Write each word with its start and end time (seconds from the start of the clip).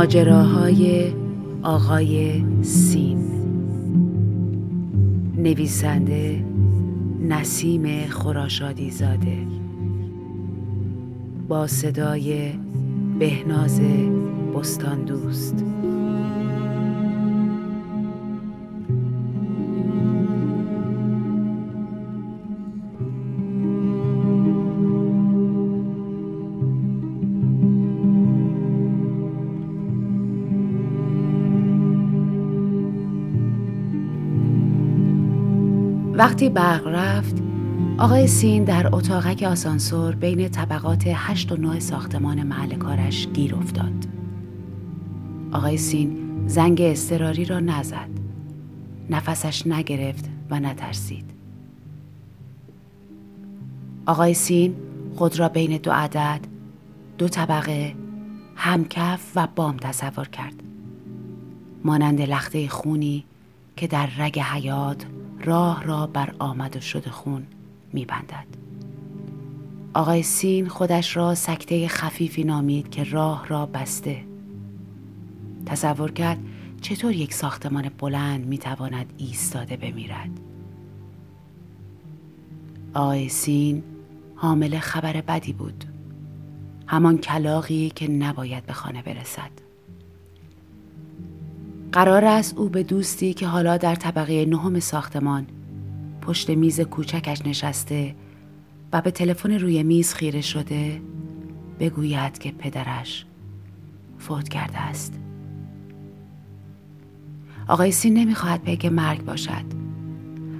ماجراهای 0.00 1.12
آقای 1.62 2.44
سین. 2.62 3.18
نویسنده 5.36 6.44
نسیم 7.28 8.06
خراشادی 8.06 8.90
زاده 8.90 9.38
با 11.48 11.66
صدای 11.66 12.52
بهناز 13.18 13.80
بستان 14.54 15.04
دوست 15.04 15.64
وقتی 36.20 36.48
برق 36.48 36.86
رفت 36.86 37.36
آقای 37.98 38.26
سین 38.26 38.64
در 38.64 38.94
اتاقک 38.94 39.42
آسانسور 39.42 40.14
بین 40.14 40.48
طبقات 40.48 41.02
هشت 41.06 41.52
و 41.52 41.56
نه 41.56 41.80
ساختمان 41.80 42.42
محل 42.42 42.74
کارش 42.74 43.28
گیر 43.28 43.54
افتاد. 43.54 44.06
آقای 45.52 45.76
سین 45.76 46.18
زنگ 46.46 46.80
استراری 46.80 47.44
را 47.44 47.60
نزد. 47.60 48.08
نفسش 49.10 49.66
نگرفت 49.66 50.24
و 50.50 50.60
نترسید. 50.60 51.30
آقای 54.06 54.34
سین 54.34 54.74
خود 55.14 55.38
را 55.38 55.48
بین 55.48 55.76
دو 55.76 55.90
عدد 55.90 56.40
دو 57.18 57.28
طبقه 57.28 57.94
همکف 58.56 59.32
و 59.36 59.48
بام 59.56 59.76
تصور 59.76 60.28
کرد. 60.28 60.62
مانند 61.84 62.20
لخته 62.20 62.68
خونی 62.68 63.24
که 63.76 63.86
در 63.86 64.08
رگ 64.18 64.38
حیات 64.38 65.06
راه 65.44 65.84
را 65.84 66.06
بر 66.06 66.34
آمد 66.38 66.76
و 66.76 66.80
شد 66.80 67.08
خون 67.08 67.46
میبندد. 67.92 68.46
آقای 69.94 70.22
سین 70.22 70.68
خودش 70.68 71.16
را 71.16 71.34
سکته 71.34 71.88
خفیفی 71.88 72.44
نامید 72.44 72.90
که 72.90 73.04
راه 73.04 73.48
را 73.48 73.66
بسته. 73.66 74.24
تصور 75.66 76.10
کرد 76.10 76.38
چطور 76.80 77.12
یک 77.12 77.34
ساختمان 77.34 77.90
بلند 77.98 78.46
می‌تواند 78.46 79.12
ایستاده 79.18 79.76
بمیرد. 79.76 80.30
آقای 82.94 83.28
سین 83.28 83.82
حامل 84.36 84.78
خبر 84.78 85.20
بدی 85.20 85.52
بود. 85.52 85.84
همان 86.86 87.18
کلاقی 87.18 87.90
که 87.90 88.10
نباید 88.10 88.66
به 88.66 88.72
خانه 88.72 89.02
برسد. 89.02 89.69
قرار 91.92 92.24
است 92.24 92.58
او 92.58 92.68
به 92.68 92.82
دوستی 92.82 93.34
که 93.34 93.46
حالا 93.46 93.76
در 93.76 93.94
طبقه 93.94 94.46
نهم 94.46 94.80
ساختمان 94.80 95.46
پشت 96.22 96.50
میز 96.50 96.80
کوچکش 96.80 97.46
نشسته 97.46 98.14
و 98.92 99.00
به 99.00 99.10
تلفن 99.10 99.52
روی 99.52 99.82
میز 99.82 100.14
خیره 100.14 100.40
شده 100.40 101.00
بگوید 101.80 102.38
که 102.38 102.50
پدرش 102.50 103.24
فوت 104.18 104.48
کرده 104.48 104.78
است. 104.78 105.14
آقای 107.68 107.92
سین 107.92 108.14
نمی‌خواهد 108.14 108.62
پیک 108.62 108.86
مرگ 108.86 109.24
باشد. 109.24 109.64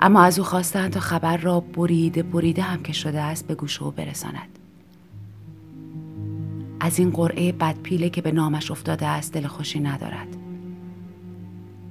اما 0.00 0.22
از 0.22 0.38
او 0.38 0.44
خواستند 0.44 0.90
تا 0.92 1.00
خبر 1.00 1.36
را 1.36 1.60
بریده 1.60 2.22
بریده 2.22 2.62
هم 2.62 2.82
که 2.82 2.92
شده 2.92 3.20
است 3.20 3.46
به 3.46 3.54
گوش 3.54 3.82
او 3.82 3.90
برساند. 3.90 4.58
از 6.80 6.98
این 6.98 7.10
قرعه 7.10 7.52
بدپیله 7.52 8.10
که 8.10 8.22
به 8.22 8.32
نامش 8.32 8.70
افتاده 8.70 9.06
است 9.06 9.32
دل 9.32 9.46
خوشی 9.46 9.80
ندارد. 9.80 10.36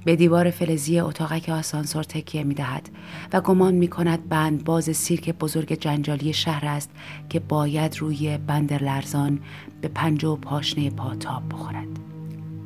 به 0.04 0.16
دیوار 0.16 0.50
فلزی 0.50 1.00
اتاقک 1.00 1.48
آسانسور 1.48 2.02
تکیه 2.02 2.44
می 2.44 2.54
دهد 2.54 2.90
و 3.32 3.40
گمان 3.40 3.74
می 3.74 3.88
کند 3.88 4.28
بند 4.28 4.64
باز 4.64 4.84
سیرک 4.84 5.30
بزرگ 5.30 5.72
جنجالی 5.72 6.32
شهر 6.32 6.66
است 6.66 6.90
که 7.28 7.40
باید 7.40 7.98
روی 7.98 8.38
بند 8.38 8.72
لرزان 8.72 9.40
به 9.80 9.88
پنجه 9.88 10.28
و 10.28 10.36
پاشنه 10.36 10.90
پا 10.90 11.14
تاب 11.14 11.42
بخورد. 11.48 11.88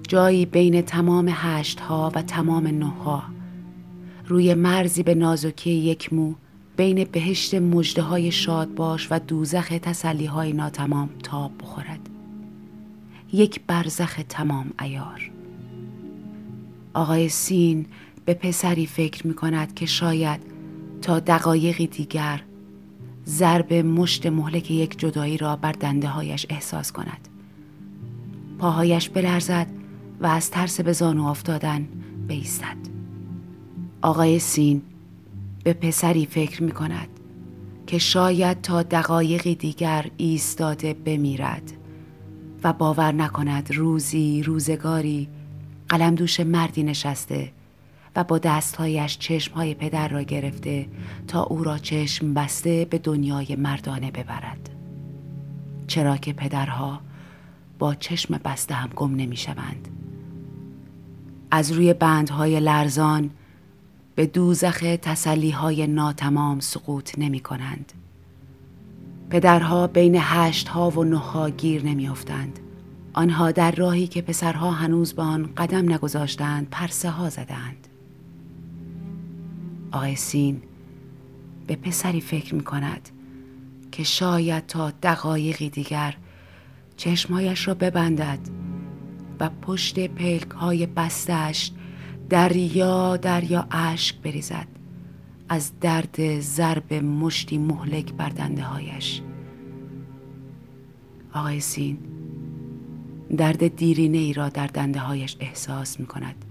جایی 0.08 0.47
بین 0.47 0.82
تمام 0.82 1.28
هشت 1.32 1.80
ها 1.80 2.12
و 2.14 2.22
تمام 2.22 2.66
نه 2.66 2.86
ها 2.86 3.22
روی 4.26 4.54
مرزی 4.54 5.03
به 5.03 5.14
نازکی 5.14 5.70
یک 5.70 6.12
مو 6.12 6.34
بین 6.76 7.04
بهشت 7.04 7.54
مجده 7.54 8.03
های 8.03 8.30
شاد 8.30 8.74
باش 8.74 9.08
و 9.10 9.18
دوزخ 9.18 9.68
تسلی 9.68 10.26
های 10.26 10.53
ناتمام 10.53 11.08
تاب 11.22 11.53
بخورد. 11.60 12.08
یک 13.32 13.60
برزخ 13.66 14.20
تمام 14.28 14.70
ایار 14.80 15.35
آقای 16.97 17.29
سین 17.29 17.87
به 18.25 18.34
پسری 18.34 18.87
فکر 18.87 19.27
می 19.27 19.34
کند 19.34 19.75
که 19.75 19.87
شاید 19.87 20.41
تا 21.03 21.21
دقایقی 21.21 21.87
دیگر 21.87 22.43
ضرب 23.27 23.73
مشت 23.75 24.27
مهلک 24.27 24.71
یک 24.71 24.99
جدایی 24.99 25.37
را 25.37 25.57
بر 25.57 25.73
دنده 25.73 26.09
هایش 26.09 26.47
احساس 26.51 26.93
کند. 26.93 27.29
پاهایش 28.59 29.09
بلرزد 29.09 29.67
و 30.21 30.27
از 30.27 30.51
ترس 30.51 30.81
به 30.81 30.93
زانو 30.93 31.27
افتادن 31.27 31.89
بیستد. 32.29 32.77
آقای 34.03 34.39
سین 34.39 34.83
به 35.65 35.73
پسری 35.73 36.27
فکر 36.27 36.63
می 36.63 36.73
کند 36.73 37.09
که 37.87 37.99
شاید 37.99 38.61
تا 38.61 38.83
دقایقی 38.83 39.55
دیگر 39.55 40.11
ایستاده 40.17 40.95
بمیرد 40.95 41.73
و 42.65 42.73
باور 42.73 43.13
نکند 43.13 43.75
روزی 43.75 44.43
روزگاری 44.43 45.28
قلم 45.88 46.14
دوش 46.14 46.41
مردی 46.41 46.82
نشسته 46.82 47.52
و 48.16 48.24
با 48.24 48.38
دستهایش 48.38 49.19
چشمهای 49.19 49.74
پدر 49.74 50.08
را 50.08 50.22
گرفته 50.22 50.86
تا 51.28 51.42
او 51.42 51.64
را 51.64 51.78
چشم 51.78 52.34
بسته 52.34 52.84
به 52.91 52.98
دنیای 52.98 53.56
مردانه 53.56 54.10
ببرد 54.10 54.70
چرا 55.86 56.16
که 56.16 56.32
پدرها 56.32 57.00
با 57.78 57.94
چشم 57.94 58.41
بسته 58.44 58.74
هم 58.74 58.91
گم 58.97 59.14
نمی 59.14 59.36
شوند. 59.36 59.88
از 61.50 61.72
روی 61.72 61.94
بندهای 61.94 62.60
لرزان 62.60 63.30
به 64.14 64.26
دوزخ 64.26 64.97
تسلیهای 65.03 65.86
ناتمام 65.86 66.60
سقوط 66.60 67.18
نمی 67.18 67.41
کنند. 67.41 67.92
پدرها 69.30 69.86
بین 69.86 70.16
هشت 70.18 70.68
ها 70.68 70.91
و 70.91 71.04
نه 71.04 71.16
ها 71.16 71.50
گیر 71.50 71.84
نمی 71.84 72.08
افتند. 72.08 72.58
آنها 73.16 73.53
در 73.53 73.71
راهی 73.71 74.06
که 74.06 74.22
پسرها 74.22 74.71
هنوز 74.71 75.12
به 75.12 75.22
آن 75.22 75.50
قدم 75.56 75.93
نگذاشتند 75.93 76.69
پرسه 76.71 77.10
ها 77.10 77.28
زدند. 77.28 77.88
آقای 79.93 80.16
سین 80.16 80.62
به 81.66 81.77
پسری 81.77 82.21
فکر 82.21 82.54
می 82.54 82.65
کند 82.65 83.09
که 83.93 84.03
شاید 84.03 84.66
تا 84.66 84.91
دقایقی 84.91 85.71
دیگر 85.71 86.16
چشمایش 86.97 87.69
را 87.69 87.75
ببندد 87.75 88.38
و 89.41 89.50
پشت 89.62 89.98
پلک 89.98 90.50
های 90.50 90.87
بستش 90.87 91.72
دریا 92.31 93.16
دریا 93.16 93.66
اشک 93.71 94.16
بریزد 94.16 94.66
از 95.48 95.81
درد 95.81 96.41
ضرب 96.41 96.94
مشتی 96.94 97.59
مهلک 97.59 98.12
بر 98.12 98.28
دنده 98.28 98.62
هایش 98.62 99.22
آقای 101.33 101.60
سین 101.60 101.98
درد 103.37 103.77
دیرینه 103.77 104.19
ای 104.19 104.33
را 104.33 104.49
در 104.49 104.67
دنده 104.67 104.99
هایش 104.99 105.37
احساس 105.41 106.01
می 106.01 106.07
کند 106.07 106.45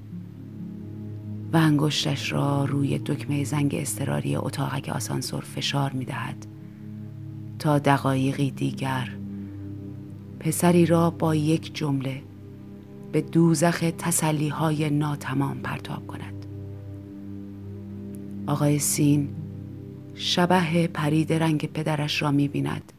و 1.53 1.57
انگشتش 1.57 2.31
را 2.31 2.65
روی 2.65 2.99
دکمه 2.99 3.43
زنگ 3.43 3.75
استراری 3.75 4.35
اتاقک 4.35 4.89
آسانسور 4.89 5.41
فشار 5.41 5.91
می 5.91 6.05
دهد 6.05 6.45
تا 7.59 7.79
دقایقی 7.79 8.51
دیگر 8.51 9.09
پسری 10.39 10.85
را 10.85 11.09
با 11.09 11.35
یک 11.35 11.75
جمله 11.75 12.21
به 13.11 13.21
دوزخ 13.21 13.91
تسلی 13.97 14.47
های 14.49 14.89
ناتمام 14.89 15.57
پرتاب 15.59 16.07
کند. 16.07 16.45
آقای 18.47 18.79
سین 18.79 19.29
شبه 20.15 20.87
پرید 20.87 21.33
رنگ 21.33 21.65
پدرش 21.65 22.21
را 22.21 22.31
می 22.31 22.47
بیند 22.47 22.93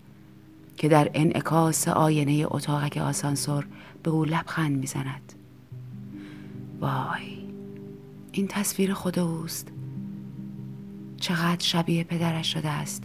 که 0.76 0.88
در 0.88 1.10
انعکاس 1.14 1.88
آینه 1.88 2.46
اتاقک 2.50 2.96
آسانسور 2.96 3.66
به 4.02 4.10
او 4.10 4.24
لبخند 4.24 4.78
می‌زند. 4.78 5.32
وای 6.80 7.46
این 8.32 8.48
تصویر 8.48 8.94
خود 8.94 9.18
اوست. 9.18 9.68
چقدر 11.16 11.64
شبیه 11.64 12.04
پدرش 12.04 12.52
شده 12.52 12.68
است. 12.68 13.02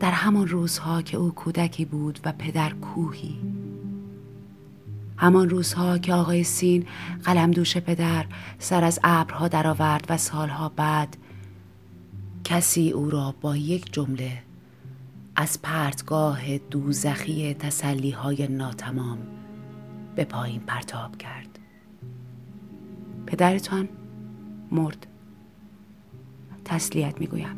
در 0.00 0.10
همان 0.10 0.48
روزها 0.48 1.02
که 1.02 1.16
او 1.16 1.30
کودکی 1.30 1.84
بود 1.84 2.20
و 2.24 2.32
پدر 2.32 2.70
کوهی. 2.70 3.38
همان 5.16 5.50
روزها 5.50 5.98
که 5.98 6.14
آقای 6.14 6.44
سین 6.44 6.86
قلم 7.24 7.50
دوش 7.50 7.76
پدر 7.76 8.26
سر 8.58 8.84
از 8.84 9.00
ابرها 9.04 9.48
درآورد 9.48 10.06
و 10.08 10.16
سالها 10.16 10.68
بعد 10.68 11.16
کسی 12.44 12.90
او 12.90 13.10
را 13.10 13.34
با 13.40 13.56
یک 13.56 13.92
جمله 13.92 14.45
از 15.38 15.62
پرتگاه 15.62 16.58
دوزخی 16.58 17.54
تسلیهای 17.54 18.48
ناتمام 18.48 19.18
به 20.14 20.24
پایین 20.24 20.60
پرتاب 20.60 21.16
کرد. 21.16 21.58
پدرتان 23.26 23.88
مرد. 24.72 25.06
تسلیت 26.64 27.20
می‌گویم. 27.20 27.56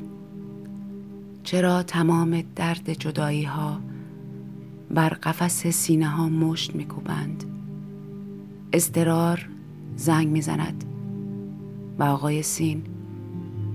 چرا 1.43 1.83
تمام 1.83 2.43
درد 2.57 2.93
جدایی 2.93 3.45
ها 3.45 3.81
بر 4.91 5.09
قفس 5.09 5.67
سینه 5.67 6.09
ها 6.09 6.29
مشت 6.29 6.75
میکوبند؟ 6.75 7.45
اضطرار 8.73 9.49
زنگ 9.97 10.29
می‌زند 10.29 10.85
و 11.99 12.03
آقای 12.03 12.43
سین 12.43 12.83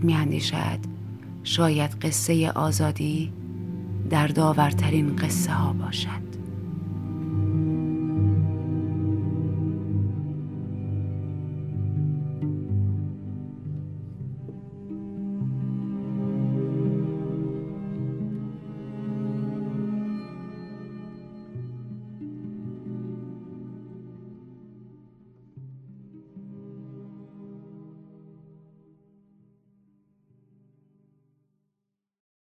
میاندیشد 0.01 0.79
شاید 1.43 1.91
قصه 1.91 2.51
آزادی 2.51 3.33
در 4.09 4.27
داورترین 4.27 5.15
قصه 5.15 5.51
ها 5.51 5.73
باشد. 5.73 6.32